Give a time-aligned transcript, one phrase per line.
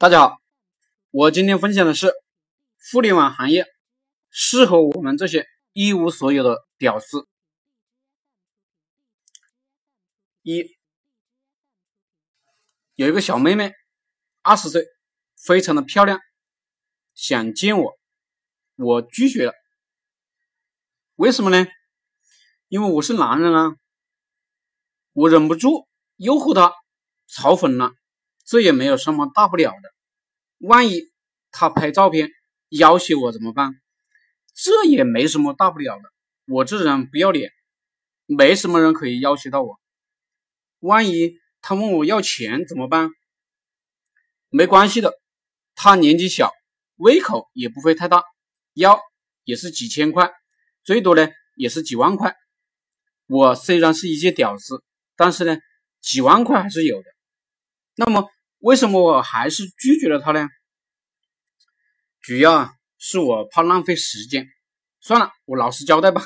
[0.00, 0.40] 大家好，
[1.10, 2.12] 我今天分享的是
[2.92, 3.66] 互联网行业
[4.30, 7.26] 适合我们这些一无所有的屌丝。
[10.42, 10.76] 一
[12.94, 13.72] 有一个小妹妹，
[14.42, 14.86] 二十岁，
[15.36, 16.20] 非常的漂亮，
[17.16, 17.98] 想见我，
[18.76, 19.52] 我拒绝了。
[21.16, 21.66] 为什么呢？
[22.68, 23.74] 因为我是男人啊，
[25.12, 25.88] 我忍不住
[26.18, 26.72] 诱惑她，
[27.28, 27.94] 嘲讽了。
[28.48, 29.92] 这也没有什么大不了的，
[30.66, 31.02] 万一
[31.50, 32.30] 他拍照片
[32.70, 33.74] 要挟我怎么办？
[34.54, 36.04] 这也没什么大不了的，
[36.46, 37.52] 我这人不要脸，
[38.24, 39.78] 没什么人可以要挟到我。
[40.78, 43.10] 万一他问我要钱怎么办？
[44.48, 45.12] 没关系的，
[45.74, 46.50] 他年纪小，
[46.96, 48.24] 胃口也不会太大，
[48.72, 48.98] 要
[49.44, 50.32] 也是几千块，
[50.82, 52.34] 最多呢也是几万块。
[53.26, 54.82] 我虽然是一介屌丝，
[55.16, 55.58] 但是呢
[56.00, 57.10] 几万块还是有的。
[57.94, 58.26] 那么。
[58.58, 60.48] 为什么我还是拒绝了他呢？
[62.20, 64.48] 主要是我怕浪费时间。
[65.00, 66.22] 算了，我老实交代吧。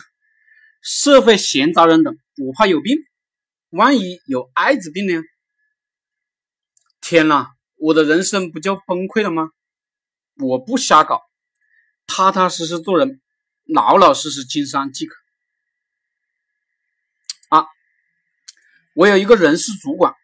[0.80, 2.96] 社会闲杂人等，我怕有病。
[3.68, 5.22] 万一有艾滋病呢？
[7.00, 9.50] 天哪，我的人生不就崩溃了吗？
[10.36, 11.20] 我不瞎搞，
[12.06, 13.20] 踏踏实实做人，
[13.66, 15.14] 老老实实经商即可。
[17.50, 17.66] 啊，
[18.94, 20.14] 我有一个人事主管，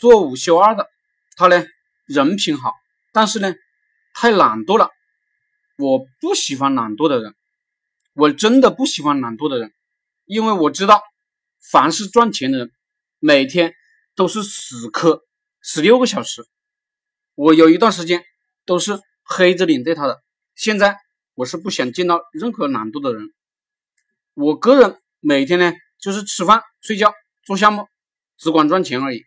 [0.00, 0.90] 做五休二的。
[1.38, 1.64] 他呢，
[2.04, 2.74] 人品好，
[3.12, 3.54] 但是呢，
[4.12, 4.90] 太懒惰了。
[5.76, 7.36] 我不喜欢懒惰的人，
[8.12, 9.72] 我真的不喜欢懒惰的人，
[10.24, 11.00] 因为我知道，
[11.60, 12.72] 凡是赚钱的人，
[13.20, 13.72] 每天
[14.16, 15.22] 都是死磕
[15.62, 16.44] 十六个小时。
[17.36, 18.24] 我有一段时间
[18.66, 20.20] 都是黑着脸对他的，
[20.56, 20.98] 现在
[21.34, 23.32] 我是不想见到任何懒惰的人。
[24.34, 27.86] 我个人每天呢，就是吃饭、睡觉、做项目，
[28.36, 29.22] 只管赚钱而已。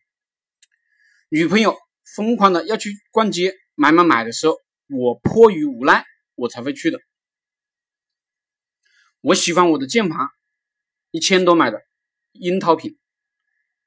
[1.29, 1.77] 女朋友。
[2.15, 6.03] 疯狂的要去逛街买买买的时候，我迫于无奈，
[6.35, 6.99] 我才会去的。
[9.21, 10.27] 我喜欢我的键盘，
[11.11, 11.81] 一千多买的
[12.33, 12.97] 樱桃品，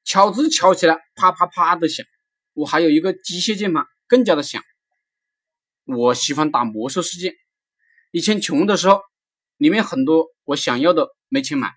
[0.04, 2.06] 敲字敲起来啪啪啪的响。
[2.52, 4.62] 我还有一个机械键盘，更加的响。
[5.84, 7.34] 我喜欢打魔兽世界，
[8.10, 9.02] 以前穷的时候，
[9.56, 11.72] 里面很多我想要的没钱买。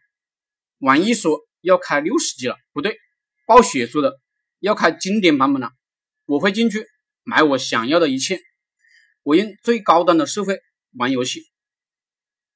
[0.77, 2.97] 网易说要开六十级了，不对，
[3.45, 4.19] 暴雪说的
[4.59, 5.71] 要开经典版本了。
[6.27, 6.85] 我会进去
[7.23, 8.41] 买我想要的一切，
[9.23, 10.59] 我用最高端的设备
[10.97, 11.45] 玩游戏。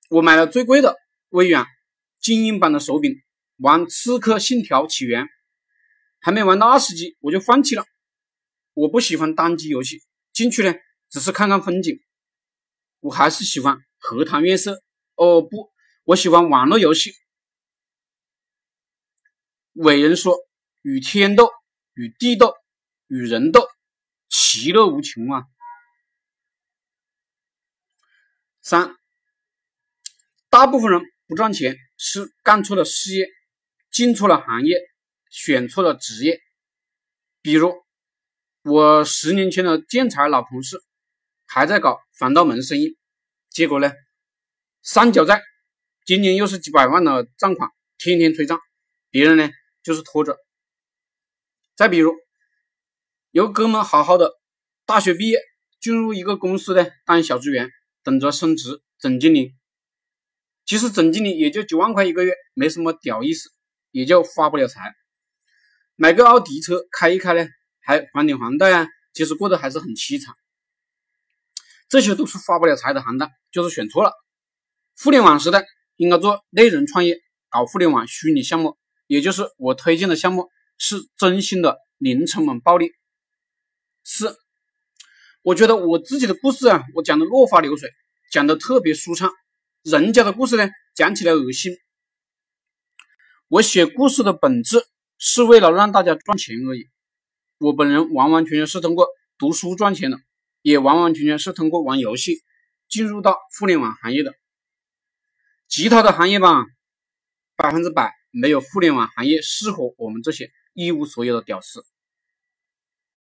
[0.10, 0.98] 我买了最贵的
[1.30, 1.66] 微软
[2.20, 3.16] 精英版的手柄，
[3.56, 5.24] 玩《刺客信条：起源》，
[6.20, 7.86] 还没玩到二十级我就放弃了。
[8.74, 10.02] 我不喜欢单机游戏，
[10.34, 10.76] 进去呢
[11.10, 11.98] 只是看看风景。
[13.00, 14.84] 我还是喜欢荷塘月色。
[15.16, 15.72] 哦不，
[16.04, 17.14] 我喜欢网络游戏。
[19.76, 20.36] 伟人说
[20.84, 21.50] ：“与天斗，
[21.94, 22.54] 与地斗。”
[23.12, 23.68] 与人斗，
[24.30, 25.44] 其乐无穷啊！
[28.62, 28.96] 三，
[30.50, 33.28] 大部分人不赚钱是干错了事业，
[33.92, 34.78] 进错了行业，
[35.30, 36.40] 选错了职业。
[37.42, 37.84] 比如
[38.62, 40.82] 我十年前的建材老同事，
[41.46, 42.98] 还在搞防盗门生意，
[43.50, 43.92] 结果呢，
[44.84, 45.44] 三角债，
[46.06, 48.58] 今年又是几百万的账款，天天催账，
[49.10, 49.50] 别人呢
[49.84, 50.38] 就是拖着。
[51.76, 52.14] 再比如。
[53.32, 54.34] 有哥们好好的，
[54.86, 55.40] 大学毕业
[55.80, 57.72] 进入一个公司呢，当小职员，
[58.04, 59.54] 等着升职总经理。
[60.66, 63.50] 其实总经理也就几万块一个月，没什么屌意思，
[63.92, 64.94] 也就发不了财。
[65.96, 67.48] 买个奥迪车开一开呢，
[67.80, 70.36] 还还点房贷啊，其实过得还是很凄惨。
[71.88, 74.12] 这些都是发不了财的行当，就是选错了。
[75.02, 75.66] 互联网时代
[75.96, 77.18] 应该做内容创业，
[77.50, 78.78] 搞互联网虚拟项目，
[79.08, 82.92] 也就是我推荐的项目是真心的零成本暴利。
[84.04, 84.38] 四，
[85.42, 87.90] 我觉得我自己的故事啊，我讲的落花流水，
[88.32, 89.32] 讲的特别舒畅。
[89.84, 91.76] 人家的故事呢，讲起来恶心。
[93.48, 94.86] 我写故事的本质
[95.18, 96.88] 是为了让大家赚钱而已。
[97.58, 99.08] 我本人完完全全是通过
[99.38, 100.18] 读书赚钱的，
[100.62, 102.42] 也完完全全是通过玩游戏
[102.90, 104.34] 进入到互联网行业的。
[105.68, 106.66] 其他的行业吧，
[107.56, 111.86] 百分之百没有互联网行业适合我们这些一无所有的屌丝。